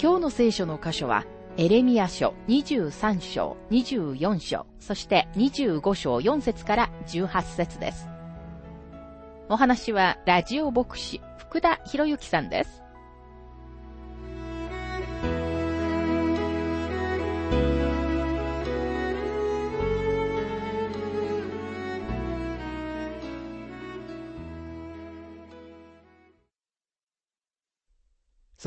[0.00, 1.24] 今日の聖書の箇所は、
[1.56, 8.06] エレミア書23章、24章、そして25章4節から18節です。
[9.48, 12.84] お話は、ラジオ牧師、福田博之さんです。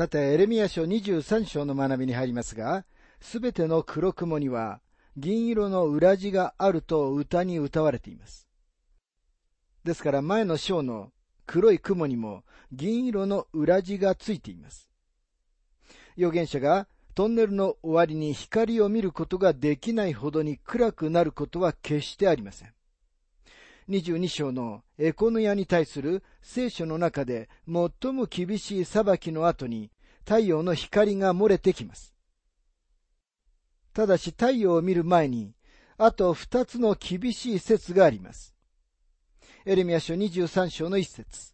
[0.02, 2.84] さて、エレミア書23章の学びに入りますが、
[3.20, 4.80] すべての黒雲には
[5.16, 8.48] 銀色の裏地があると歌に歌われています。
[9.84, 11.12] ですから前の章の
[11.46, 14.90] 黒い雲にも銀色の裏地がついています。
[16.16, 22.72] 預言者がトンネルの終わりに光を見ることができないほどに暗くなることは決してありません。
[23.88, 29.90] 22章のエコノヤに対する聖書の中で最も厳しい裁きの後に
[30.24, 32.14] 太陽の光が漏れてきます。
[33.92, 35.54] ただし太陽を見る前に、
[35.98, 38.54] あと二つの厳しい説があります。
[39.64, 41.52] エレミア書23章の一節。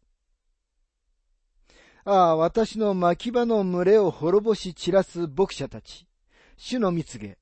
[2.04, 6.06] ああ、私の牧場の群れを滅ぼし散らす牧者たち。
[6.56, 7.38] 主の蜜げ。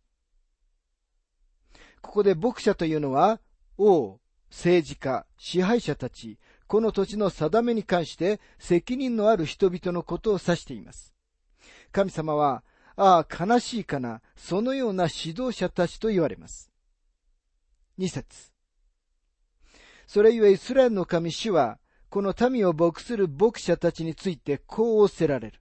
[2.00, 3.40] ここで牧者というのは、
[3.78, 4.18] 王、
[4.50, 11.14] 政治家、支配者たち、この土地の定めに関して責任のある人々のことを指しています。
[11.92, 12.64] 神様は、
[12.96, 16.70] ああ、悲しいかな、そのような指導者たちと言われます。
[17.98, 18.52] 二節。
[20.06, 21.78] それゆえイスラエルの神主は、
[22.08, 25.60] この民を牧する牧者たちについてこうおせられる。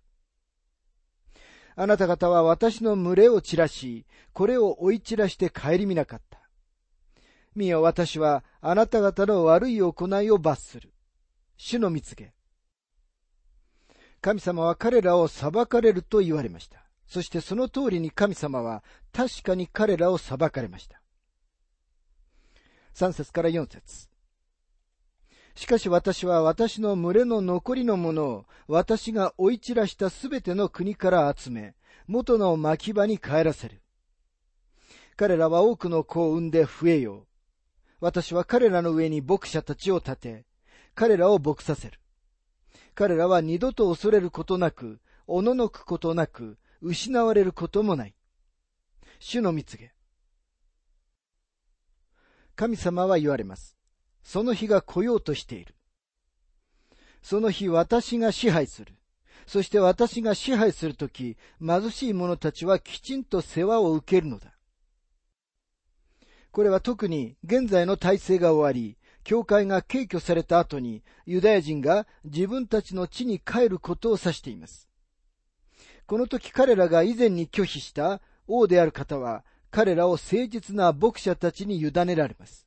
[1.75, 6.45] あなた方は私の群れを散らし、これを追い散らして帰り見なかった。
[7.56, 10.94] 見よ、私はあなた方の悪い行いを罰する。
[11.58, 12.34] 主の蜜げ。
[14.22, 16.86] 神様は彼らを裁かれると言われました。
[17.08, 18.84] そしてその通りに神様は
[19.14, 21.02] 確かに彼らを裁かれました。
[22.96, 24.10] 3節から4節
[25.56, 31.76] しかし私は私の群れの残りのものを私が追い散らしたすべての国から集め、
[32.08, 33.82] 元の牧場に帰らせる。
[35.16, 37.28] 彼らは多くの子を産んで増えよう。
[38.00, 40.46] 私は彼らの上に牧者たちを立て、
[40.94, 42.00] 彼らを牧させる。
[42.94, 48.16] 彼らは二度と恐れることなく、おののくことなく、失われることもない。
[49.20, 49.94] 主の蜜げ。
[52.56, 53.76] 神様は言われます。
[54.24, 55.76] その日が来ようとしている。
[57.22, 58.94] その日私が支配する。
[59.46, 64.55] そして私が支配するとき、貧しい者たちはきちんと世話を受けるのだ。
[66.56, 68.96] これは特に現在の体制が終わり、
[69.26, 74.88] 教会が敬挙された後にユダヤ人が自分たちの地に帰ることを指しています。
[76.06, 82.66] この時彼らが以前に拒否した王である方は彼らを誠実な牧者たちに委ねられます。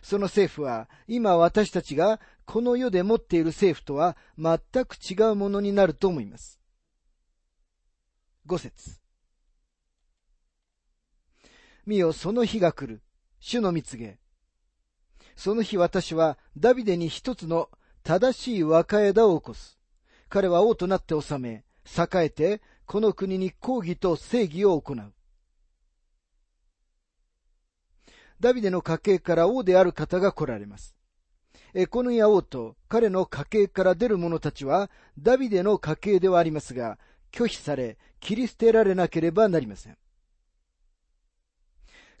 [0.00, 6.58] その政府は今私たちがこの世で持っている政府とは全く違うものになると思います。
[8.46, 9.01] 五節
[11.86, 13.02] 見よ、その日が来る。
[13.40, 14.18] 主の蜜げ。
[15.34, 17.70] その日私はダビデに一つの
[18.04, 19.78] 正しい若枝を起こす。
[20.28, 25.12] 彼は王となって治め、栄えて、この国に抗議と正義を行う。
[28.38, 30.96] ダビデの家系から王である方が来られます。
[31.74, 36.98] エコヌヤ王と彼の家系から出る者たちはダビデの家系ではありますが、
[37.30, 39.96] 拒否され、切り捨てられなければなりません。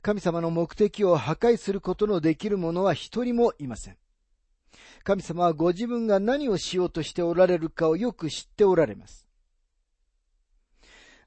[0.02, 3.96] 神様の目的を破壊することのできる者は一人もいません。
[5.04, 9.28] 神様はご自分が何をしようとしておられるかをよく知っておられます。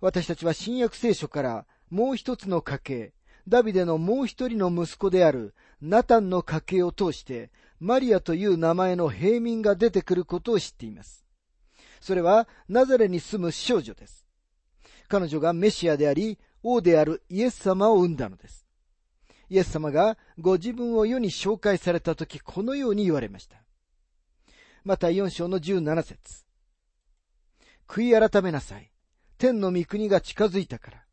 [0.01, 3.13] 私たちは新約聖書からもう一つの家系、
[3.47, 11.25] ダビデのもう一人の息子であるナタンの家系を通してマリアという名前の平民が出てくることを知っています。
[12.01, 14.25] それはナザレに住む少女です。
[15.07, 18.64] 彼女がメシアであり、王であるイエス様を生んだのです。
[19.49, 23.57] イエス様がご自分を世に紹介されたとき、このように言われました。
[24.83, 26.45] また4章の17節
[27.87, 28.91] 悔い改めなさい。
[29.37, 31.05] 天の御国が近づいたから。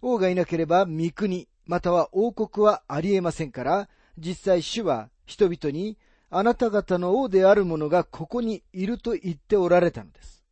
[0.00, 5.98] 王がいなければ御国、または王国はありえませんから、実際主は人々に
[6.30, 10.44] あなた方の王である者がここにいると言っておられたのです。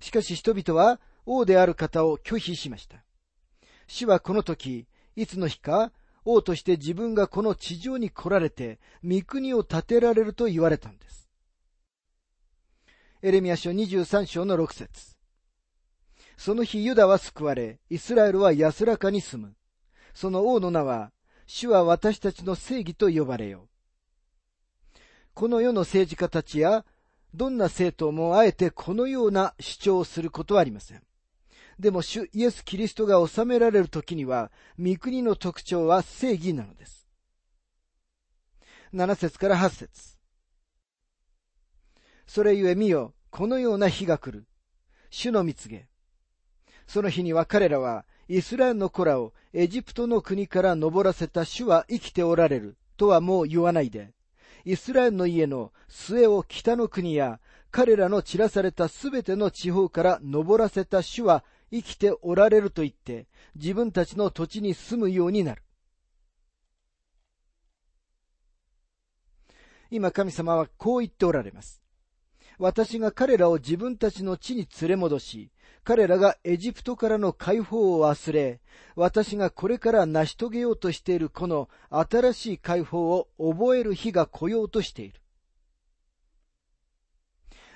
[0.00, 3.04] しかし人々は王である方を拒否しました。
[3.86, 4.86] 主はこの時、
[5.16, 5.92] いつの日か
[6.26, 11.30] 王として自分がこの地上に来られて、御国を建てられると言われたのです。
[13.22, 15.16] エレミア書23章の6節
[16.36, 19.54] その日ユダは救われ、イスラエルは安らかに住む。
[20.14, 21.12] その王の名は、
[21.46, 23.68] 主は私たちの正義と呼ばれよ
[24.94, 24.98] う。
[25.32, 26.84] この世の政治家たちや、
[27.34, 31.02] どんな政党もあえてこのような主張をすることはありません。
[31.78, 37.06] でも主イエス・キリストが治められる時には、御国の特徴は正義なのです。
[38.94, 40.16] 7節から8節
[42.26, 44.46] それゆえ見よ、このような日が来る。
[45.10, 45.86] 主の蜜げ。
[46.86, 54.14] その日には彼らは、イスラエルの子らをエジプトの国から登らせた主は生きておられるとはもう言わないで、
[54.64, 57.38] イスラエルの家の末を北の国や
[57.70, 65.62] 彼らの散らされたすべての地方から登らせた主は生きておられると言って、自分たちの土地に住むようになる。
[69.90, 71.82] 今神様はこう言っておられます。
[72.58, 75.50] 私が彼らを自分たちの地に連れ戻し、
[75.84, 78.60] 彼らがエジプトからの解放を忘れ、
[78.96, 85.20] 私がこれから成し遂げようとしているこの新しい解放を覚える日が来ようとしている。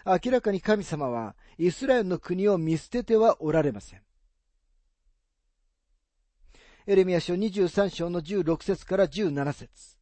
[0.05, 4.03] 明らかに神様はイスラエルの国を見捨ててはおられません。
[6.87, 9.97] エレミア書23章の16節から17節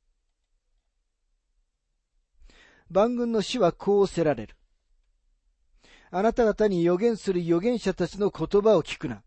[2.90, 4.56] 万軍の死はこうせられる。
[6.10, 9.22] あなた方に予言する預言者たちの言葉を聞くな。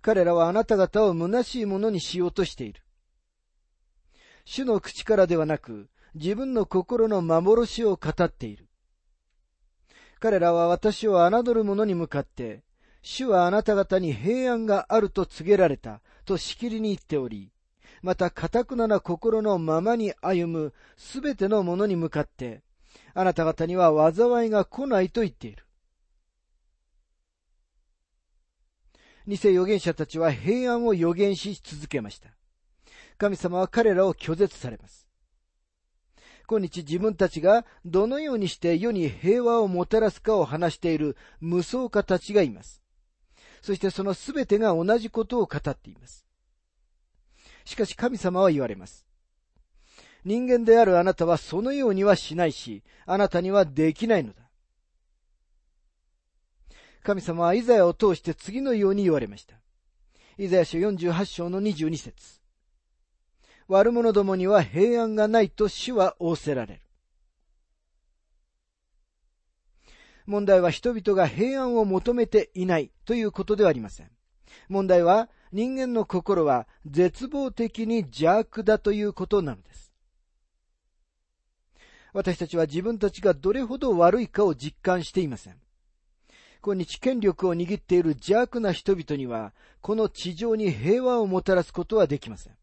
[0.00, 2.82] 彼らはあなた方を虚しいものにしようとしている。
[4.44, 8.68] 主の口からではなく、自分の心の幻を語っている。
[10.22, 12.62] 彼らは私を侮る者に向かって、
[13.02, 17.50] 主はあなた方に平安があると告げられたとしきりに言っており、
[18.02, 22.62] また、堅くなな心のままに歩むすべての者に向かって、
[23.14, 25.64] あなた方には災いが来ないと言っている。
[29.26, 32.28] 偽預言者たちは平安を預言し続けました。
[33.18, 35.01] 神様は彼らを拒絶されます。
[36.46, 42.82] 今日自分たちがどのようにして世に平和をもたらすかを話している無双家たちがいます。
[43.62, 46.26] そしてそのすべてが同じことを語っています。
[47.64, 49.06] しかし神様は言われます。
[50.24, 54.42] 人間であるあなたはそのようにはしないし、あなたにはできないのだ。
[57.02, 59.56] 神様はイザヤを通して次のように言われました。
[60.38, 62.41] イザヤ書48章の22節
[63.68, 66.80] 悪者どもには平安がないと主は仰せられる。
[70.26, 74.10] 問題は人々が平安を求めていないということではありません。
[74.68, 79.92] 問題は人間の心は絶望的に邪悪だということなのです。
[82.12, 85.56] 私たちは自分たちがどれほど悪いかを実感していません。
[86.64, 92.56] 今日権力を握っている邪悪な人々には、この地上に平和をもたらすことはできません。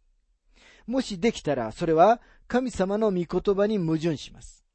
[0.89, 4.65] もしできたら、それは神様の御言葉に矛盾します。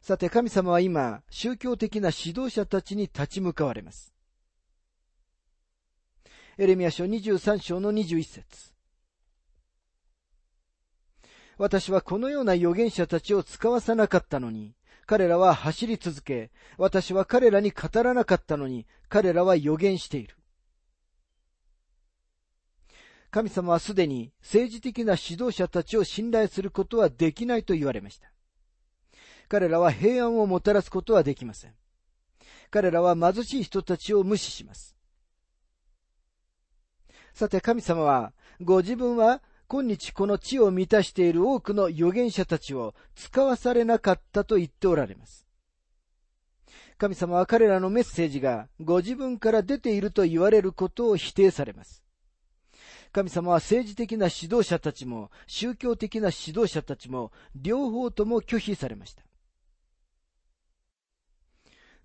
[0.00, 4.12] さて、神様は今、宗教的な指導者たちに立ち向かわれます。
[6.56, 8.72] エレミア書23章の21節
[11.58, 14.74] 私はこのような預言者たちを使わさなかったのに、
[15.06, 20.37] 彼らは走り続け、私は彼らに語らなかったのに、彼らは預言している。
[23.30, 28.32] 神様はすでに政治的な指導者たちを信頼することはできないと言われました。
[29.48, 31.74] 彼らは平安をもたらすことはできません。
[32.70, 34.94] 彼らは貧しい人たちを無視します。
[37.32, 45.46] さて神様は、ご自分は今日この地を満たしている多くの預言者たちを使わされなかったと言っておられます。
[46.96, 52.02] 神様は彼らのメッセージがご自分から出ていると言われることを否定されます。
[53.12, 59.22] 神様は政治的な指導者たちも、宗教的な指導者たちも、両方とも拒否されました。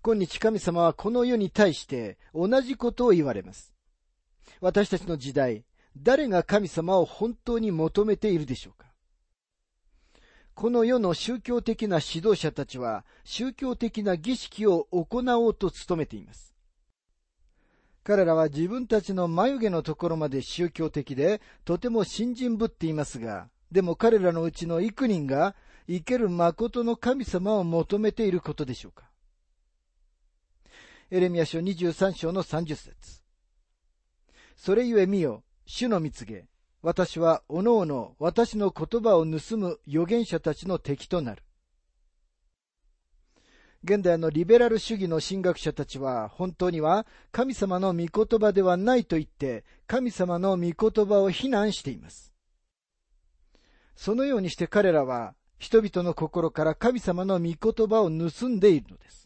[0.02, 3.72] 今日神様はこの世に対して同じことを言われます。
[4.60, 5.64] 私たちの時代、
[5.96, 8.88] 誰が神様を本当に求めているでしょうか
[10.54, 16.53] この世の宗教的な指導者たちは宗教的な儀式を行おうと努めています。
[18.04, 25.56] 彼らは自分たちの眉毛のところまで宗教的で、とても信心ぶっていますが、でも彼らのうちの幾人が
[25.88, 29.10] 生ける誠の神様を求めていることでしょうか。
[31.10, 33.22] エレミア書23章の30節
[34.54, 36.44] それゆえ見よ、主の蜜げ、
[36.82, 41.42] 私はおのおの私の言葉を盗む預言者たちの敵となる。
[43.84, 52.32] 現代のリベラル主義の神学者たちは本当には神様の御言葉ではないと言って神様の御言葉を非難しています。
[53.94, 59.23] そのようにして彼らは人々の心から神様の御言葉を盗んでいるのです。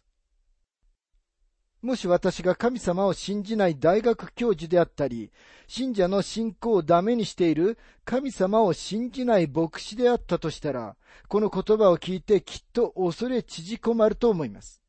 [1.80, 5.30] もし私が神様を信じない大学教授であったり、
[5.68, 10.96] 信者の信仰をダメにしている神様を信じない牧師であったとしたら、
[11.28, 14.82] この言葉を聞いてきっと恐れ縮こまると思います。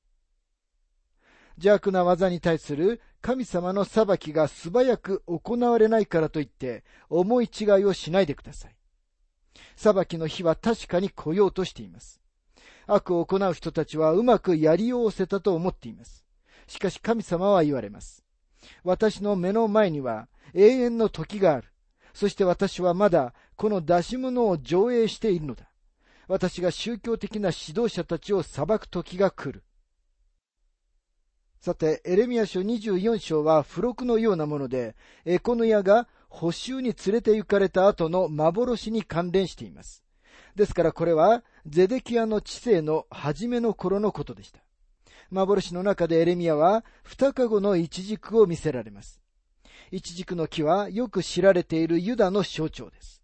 [1.58, 8.76] 邪悪な技に対する神様の裁きが素早く行われないからといって、思い違いをしないでください。
[9.76, 12.20] 裁きの日は確かに来ようとしています。
[12.88, 16.26] 悪を行う人たちはうまくやりおおせたと思っています。
[16.70, 18.24] しかし神様は言われます。
[18.84, 21.68] 私の目の前には永遠の時がある。
[22.14, 25.66] そして私はまだこの出し物を上映しているのだ。
[26.28, 29.64] 私が宗教的な指導者たちを裁く時が来る。
[31.60, 34.96] さて、エレミア書24章は付録のようなもので、
[35.26, 40.04] エコノヤが補修に連れて行かれた後の幻に関連しています。
[40.56, 44.62] ですからこれは、ゼデキアの知性の初めの頃のことでした。
[45.32, 49.22] 幻の中でエレミアは二籠の一軸を見せられます。
[49.92, 53.24] 一軸の木はよく知られているユダの象徴です。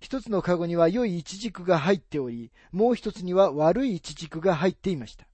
[0.00, 5.26] 一つの籠には良い一軸が入っており、もう一つには悪い一軸が入っていました。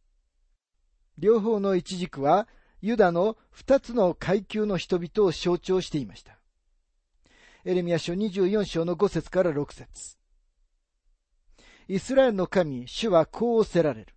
[1.18, 2.48] 両方の一軸は
[2.80, 6.38] ユダの二つの階級の人々を象徴していました。
[7.64, 10.18] エレミア書24章の5節から6節
[11.88, 14.13] イスラエルの神、主はこうおせられる。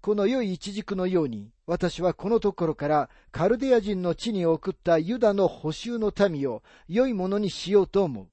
[0.00, 8.28] この良い一軸のように、私はこのところからカルデア人の地に送ったユダの補修の民を良いものにしようと思う。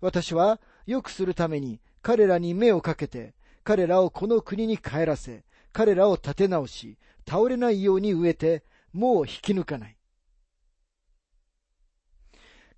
[0.00, 6.96] 私は良くするために彼らに目をかけて、彼らをこの国に帰らせ、彼らを立て直し、
[7.28, 9.96] 倒れないように植えて、もう引き抜かない。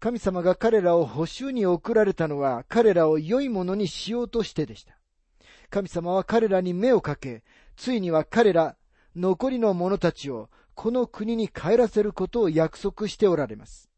[0.01, 4.97] 神様が彼らを補修に送られたのは彼らを良いものにしようとしてでした。
[5.69, 7.45] 神様は彼らに目をかけ、
[7.81, 8.77] ついには彼ら、
[9.17, 13.89] 残りの者たちをこの国に帰らせることを約束しておられます。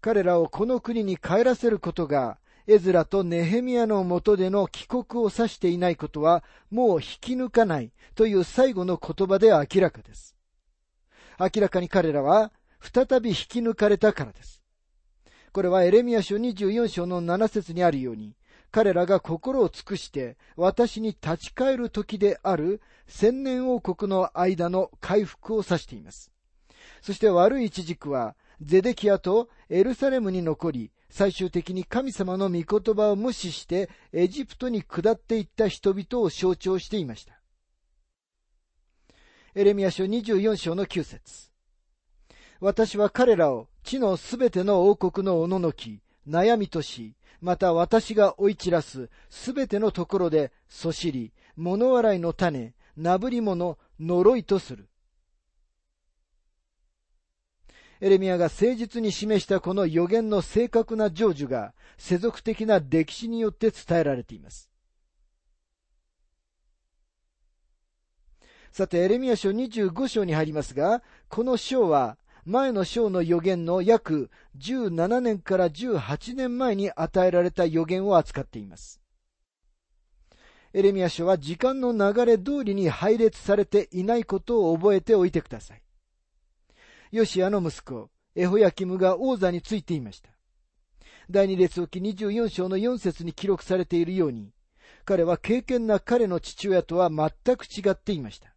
[0.00, 10.34] 彼らをこの国に帰らせることが、エズラとネヘミヤのもとでの帰国を指していないことは、もう引き抜かないという最後の言葉で明らかです。
[11.38, 14.62] 明らかに彼らは、再び引き抜かれたからです。
[15.52, 18.34] これはエレミア書24章の7節にあるように、
[18.70, 26.30] 彼らが心を尽くして私に立ち返る時である千年王国の間の回復を指しています。
[27.02, 37.40] そして悪い一軸はゼデキアとエルサレムに残り、最終的に神様の御言葉を無視してエジプトに下っていった人々を象徴していました。
[39.54, 41.50] エレミア書24章の9節
[42.60, 47.14] 私は彼らを地のすべての王国のおののき、悩みとし、
[47.46, 54.88] また私が追い散らすすべてのところで、そしり、物笑いの種、なぶり者、呪いとする。
[58.00, 64.68] エレミアが誠実に示したこの予言の正確な成就が世俗的な歴史によって伝えられています。
[68.72, 79.00] さて、エレミア書25章に入りますが、この章は前の章の予言の約17年から18年前に与えられた予言を扱っています。
[80.72, 85.82] エレミア書は時間の流れ通りに配列されていないことを覚えておいてください。
[87.10, 90.30] ヨシアの息子、エホヤキムが王座についていました。
[91.28, 94.52] 第二列置24章の4節に記録されているように、
[95.04, 98.55] 彼は敬虔な彼の父親とは全く違っていました。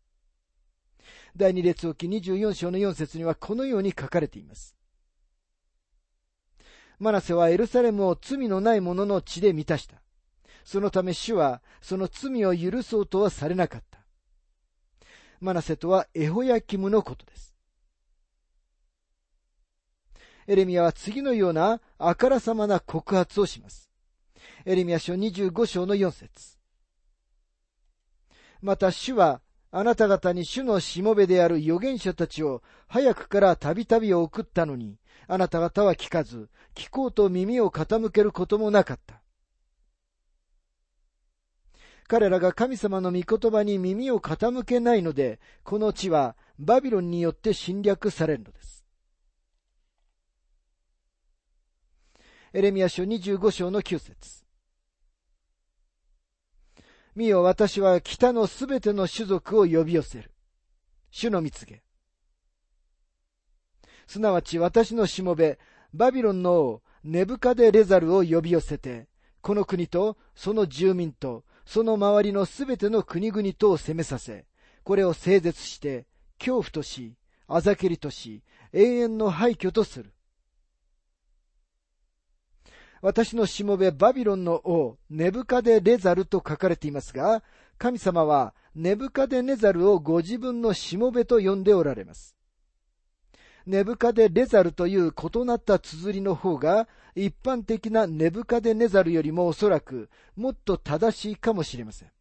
[1.36, 4.75] 第二列置24章の4節にはこのように書かれています。
[7.00, 10.01] マナセはエルサレムを罪のない者の血で満たした。
[10.65, 14.00] そのため主はその罪を許そうとはされなかった。
[15.39, 17.55] マナセとはエホヤキムのことです。
[20.48, 23.89] エレミアは次のようなあからさまな告発をします。
[24.65, 26.57] エレミア書25章の4節
[28.62, 34.97] また主はあなた方に主のしもべである預言者たちを早くからたびたび送ったのに、
[35.27, 39.21] あなた方は聞かず、聞こうと耳を傾けることもなかった。
[42.07, 48.83] 彼らが神様の御言葉に耳を傾けないので、この地はバビロンによって侵略されるのです。
[52.53, 54.43] エレミア書25章の9節
[57.16, 60.32] 見よ、私は北のすべての種族を呼び寄せる。
[61.12, 61.84] 主の蜜げ。
[64.08, 65.60] すなわち私のしもべ、
[65.94, 69.08] バビロンの王、ネブカデレザルを呼び寄せて、
[69.42, 74.46] この国とその住民とその周りのすべての国々とを攻めさせ、
[74.84, 76.08] これを整絶して、
[76.39, 77.16] 恐怖とし、
[77.48, 80.12] あざけりとし、永遠の廃墟とする。
[83.01, 87.44] 私のしもべバビロンの王、ネブカデレザルと書かれていますが、
[87.77, 92.36] 神様はネブカデネザルをご自分のしもべと呼んでおられます。
[93.65, 102.12] ネブカデレザルという異なった綴りの方が、一般的なネブカデネザルよりもおそらくもっと正しいかもしれません。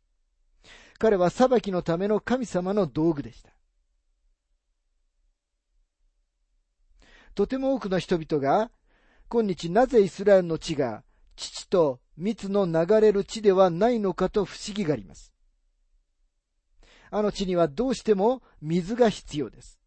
[0.99, 3.51] 彼は裁きのための神様の道具でした。
[7.35, 8.71] とても多くの人々が、
[9.31, 11.03] 今日なぜイスラエルの地が
[11.37, 15.33] 父と蜜の流れる地ではないのかと不思議があります。
[17.11, 19.79] あの地にはどうしても水が必要です。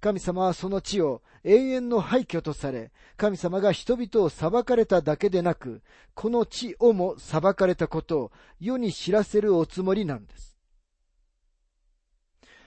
[0.00, 5.82] 神様はその地を永遠の廃墟とされ、神様が人々を裁かれただけでなく、
[6.14, 10.56] この地をも裁かれたことを世に知らせるおつもりなのです。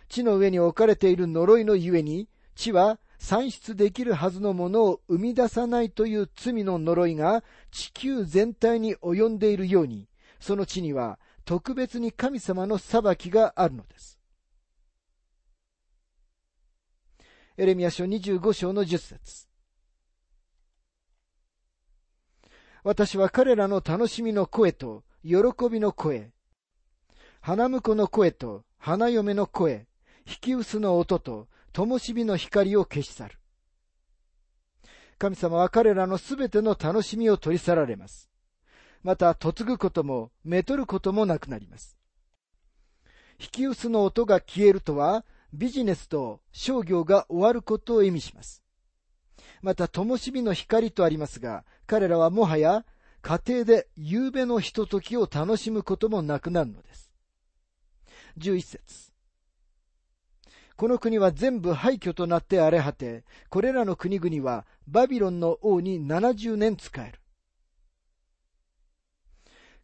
[0.07, 10.07] 地の上に置かれている呪いのゆえに、地は産出できるはずのものを生み出さないという罪の呪いが地球全体に及んでいるように、
[10.39, 14.19] その地には特別に神様の裁きがあるのです。
[17.57, 19.47] エレミア書25章の10節
[22.83, 25.37] 私は彼らの楽しみの声と喜
[25.69, 26.31] びの声、
[27.41, 29.87] 花婿の声と花嫁の声、
[30.25, 33.37] 引き薄の音と灯火の光を消し去る。
[35.17, 38.29] 神様は彼らのすべての楽しみを取り去られます。
[39.03, 41.97] また、嫁ぐことも、めとることもなくなります。
[43.39, 48.63] 引き薄の音が消えるとは、ビジネスと商業が終わることを意味します。
[49.61, 52.85] また、灯火の光とありますが、彼らはもはや
[53.21, 57.11] 家庭で夕べのひとときを楽しむこともなくなるのです。
[58.37, 59.08] 11節
[60.79, 67.19] この国は全部廃墟となって荒れ果て、これらの国々はバビロンの王に70年仕える。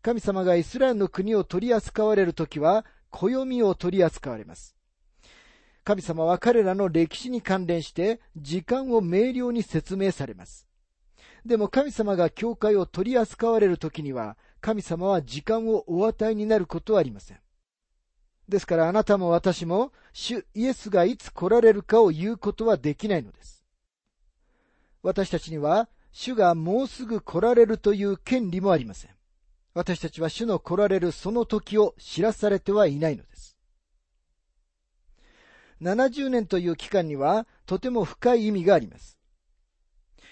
[0.01, 4.73] 神様がイスラエルの国を取り扱われるときは、暦を取り扱われます。
[5.84, 10.65] 神様は彼らの歴史に関連して時間を明瞭に説明されます。
[11.45, 17.44] でも神様が教会を取り扱われる時には、神様は時間をお与えになることはありません。
[18.47, 23.63] ですからあなたも私も、主イエスがいつ来られるかを言うことはできないのです。
[25.01, 29.12] 私たちには、主がもうすぐ来られるという権利もありません。
[29.73, 33.58] 私たちは主の来られるその時を知らされてはいないのです。
[35.81, 39.19] 70年という期間にはとても深い意味があります。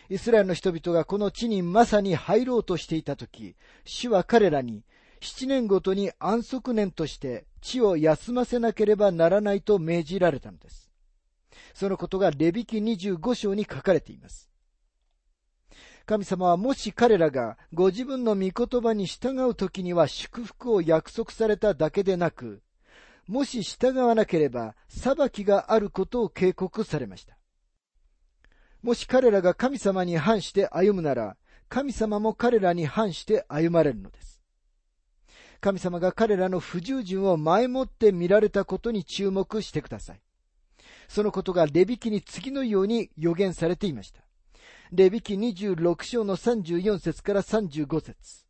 [0.09, 4.83] イスラエルの人々がこの地にまさに入ろうとしていたとき、主は彼らに
[5.21, 10.91] 7年ごとに安息年として地を休ませなければならないと命じられたのです。
[11.73, 14.49] そのことがレビキ25章に書かれています。
[16.05, 22.61] 神様はもし彼らがご自分の御言葉に従うときには祝福を約束されただけでなく、
[23.25, 27.37] もし従わなければ裁きがあることを警告されました。
[28.81, 31.37] もし彼らが神様に反して歩むなら、
[31.69, 34.32] 神様も彼らに反して歩まれるのです。
[35.63, 40.19] 神様が彼らの不従順を前もって見られたことに注目してください。
[41.07, 44.19] そのことがレビキに次のように予言されていました。
[44.91, 48.45] レビキ26章の34節から35節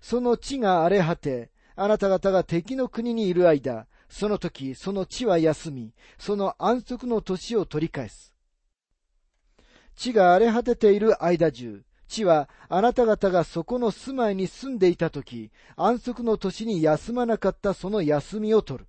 [0.00, 8.34] その地が荒れ果て、あなた方が敵の国にいる間、その時、その地は休み、その安息の年を取り返す。
[9.94, 18.86] 地が荒れ果てている間中、地はあなた方がそこの住まいに住んでいた時、安息の年に休まなかったその休みを取る。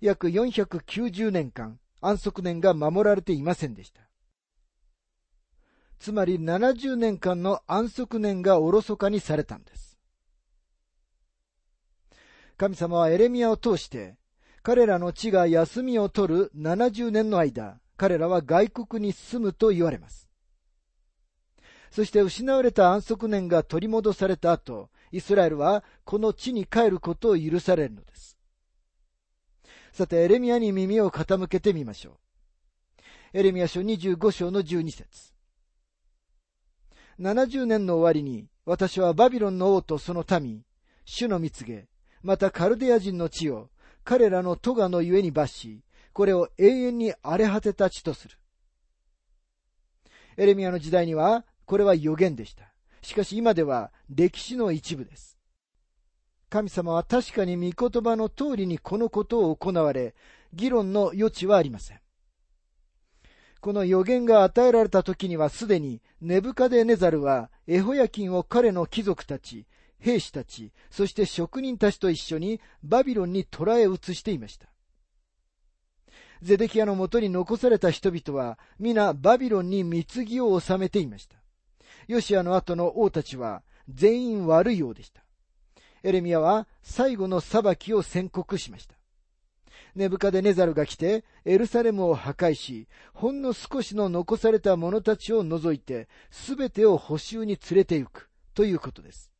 [0.00, 4.00] 約490年間、安息年が守られていませんでした。
[5.98, 9.98] つまり70年間の安息年がおろそかにされたんです。
[12.56, 14.16] 神様はエレミアを通して、
[14.62, 20.29] 彼らの地が休みを取る70年の間、彼らは外国に住むと言われます。
[21.90, 28.38] そして失われた安息年が取り戻された後、イスラエルはこの地に帰ることを許されるのです。
[29.92, 32.10] さて、エレミアに耳を傾けてみましょ
[33.34, 33.38] う。
[33.38, 35.32] エレミア書25章の12節
[37.18, 40.62] 70年の終わりに、私はバビロンの王とその民、
[41.04, 41.88] 主の蜜げ、
[42.22, 43.68] またカルデア人の地を、
[44.04, 48.36] 彼らの咎のゆえに罰し、これを永遠に荒れ果てた地とする。
[50.36, 52.64] エレミアの時代には、これは予言でした。
[53.00, 55.38] しかし今では歴史の一部です。
[56.48, 60.16] 神様は確かに御言葉の通りにこのことを行われ、
[60.52, 62.00] 議論の余地はありません。
[63.60, 69.68] この予言が与えられた時にはすでにネブカデネザルはエホヤキンを彼の貴族たち、
[70.00, 74.66] 兵士たち、そして職人たちと一緒にバビロンに捕らえ移していました。
[76.42, 81.39] ゼデキアのもとに残された人々は皆バビロンに貢ぎを収めていました。
[82.10, 85.22] ヨシアの後の王たちは全員悪いようでした。
[86.02, 88.96] エレミアは最後の裁きを宣告しました。
[89.94, 99.30] ネブカデネザルが来て、エルサレムを破壊し、ほんの少しの残された者たちを除いて、すべてを補修に連れて行く、ということです。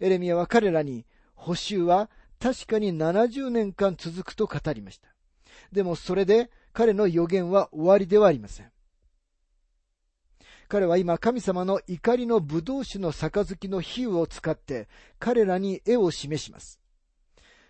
[0.00, 2.10] エレミアは彼らに、補修は
[2.40, 5.08] 確かに70年間続くと語りました。
[5.70, 8.71] でもそれで彼の予言は終わりではありません。
[10.72, 16.80] 彼は今神様の怒りの葡萄酒の杯の比喩を使って彼らに絵を示します。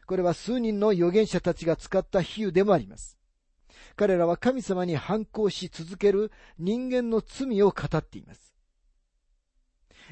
[0.06, 3.18] これは数人の預言者たちが使った比喩でもあります。
[3.96, 8.54] 彼らは神様に反抗し続ける人間の罪を語っています。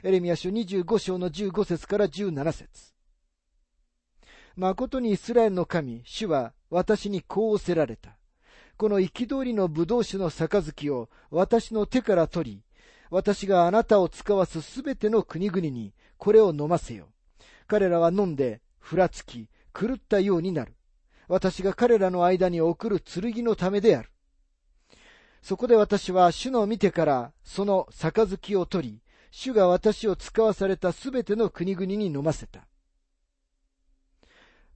[0.03, 2.93] エレミア書25章の15節から17節
[4.57, 8.17] 誠にイスラエルの神、主は私にこうおせられた。
[8.77, 12.65] この憤りの葡萄酒の杯を私の手から取り、
[13.11, 17.09] 私があなたを使わすすべての国々にこれを飲ませよ。
[17.67, 20.75] 彼らは飲んで、ふらつき、狂ったようになる。
[21.29, 24.11] 私が彼らの間に送る剣のためである。
[25.43, 32.67] そこで私は主の見てからその杯を取り、主が私を使わされたすべての国々に飲ませた。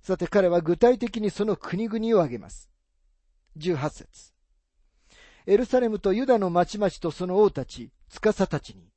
[0.01, 2.71] さて彼は具体的にその国々を挙げます。
[3.59, 4.34] 18節
[5.47, 8.89] エルサレムとユダの町々とその王たち、司たちに、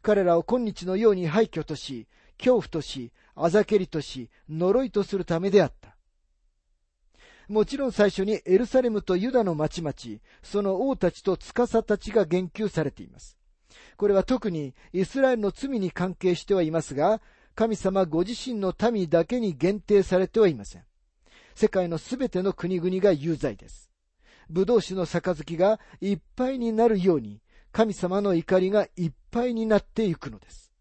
[0.00, 5.96] 彼らを今日のように廃墟とし、恐怖とし、あざけりとし、呪いとするためであった。
[7.48, 9.94] もちろん最初にエルサレムとユダの町々、
[10.42, 13.36] その王たちと司たちが言及されています。
[13.98, 17.20] これは特にイスラエルの罪に関係してはいますが、
[17.54, 20.84] 神様ご自身の民だけに限定されてはいません。
[21.54, 23.91] 世界のすべての国々が有罪です。
[24.52, 27.40] 葡萄酒の杯がいっぱいになるように、
[27.72, 30.72] 神様の怒りがいっぱいになっていくのです。